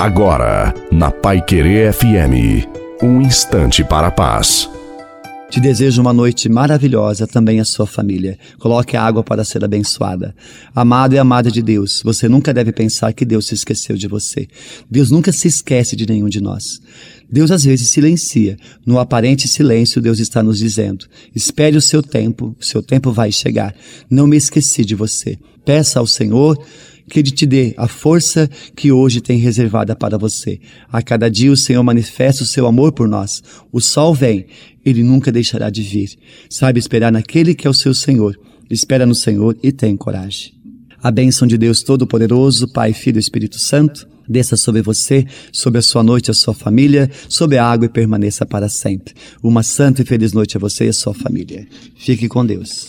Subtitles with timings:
[0.00, 2.66] Agora, na Pai Querer FM,
[3.02, 4.66] um instante para a paz.
[5.50, 8.38] Te desejo uma noite maravilhosa também a sua família.
[8.58, 10.34] Coloque a água para ser abençoada.
[10.74, 14.48] Amado e amada de Deus, você nunca deve pensar que Deus se esqueceu de você.
[14.90, 16.80] Deus nunca se esquece de nenhum de nós.
[17.30, 18.56] Deus às vezes silencia.
[18.86, 21.04] No aparente silêncio, Deus está nos dizendo:
[21.34, 23.74] espere o seu tempo, o seu tempo vai chegar.
[24.08, 25.38] Não me esqueci de você.
[25.62, 26.58] Peça ao Senhor
[27.10, 30.58] que Ele te dê a força que hoje tem reservada para você.
[30.90, 33.42] A cada dia o Senhor manifesta o seu amor por nós.
[33.70, 34.46] O sol vem,
[34.84, 36.16] Ele nunca deixará de vir.
[36.48, 38.38] Sabe esperar naquele que é o seu Senhor.
[38.70, 40.54] Espera no Senhor e tem coragem.
[41.02, 45.82] A bênção de Deus Todo-Poderoso, Pai, Filho e Espírito Santo, desça sobre você, sobre a
[45.82, 49.14] sua noite, a sua família, sobre a água e permaneça para sempre.
[49.42, 51.66] Uma santa e feliz noite a você e a sua família.
[51.96, 52.78] Fique com Deus.